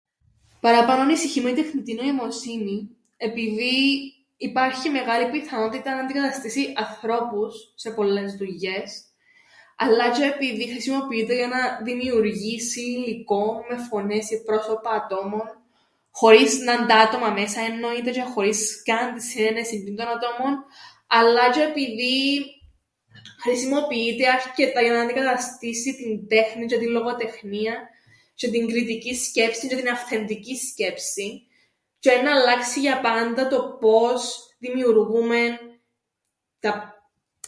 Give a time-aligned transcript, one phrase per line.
[0.61, 3.71] Παραπάνω ανησυχεί με η τεχνητή νοημοσύνη, επειδή
[4.37, 9.03] υπάρχει μεγάλη πιθανότητα να αντικαταστήσει ανθρώπους σε πολλές δουλειές,
[9.77, 15.45] αλλά τžαι επειδή χρησιμοποιείται για να δημιουργήσει υλικόν με φωνές ή πρόσωπα ατόμων
[16.13, 20.57] χωρίς να 'ν' τα άτομα μέσα εννοείται τžαι χωρίς καν την συναίνεσην τžείντων ατόμων
[21.07, 22.43] αλλά τžαι επειδή
[23.41, 27.77] χρησιμοποιείται αρκετά για να αντικαταστήσει την τέχνην τžαι την λογοτεχνίαν
[28.37, 31.31] τžαι την κριτικήν σκέψην τžαι την αυθεντικήν σκέψην
[32.01, 35.53] τžαι εννά αλλάξει για πάντα το πώς δημιουργούμεν
[36.59, 36.95] τα-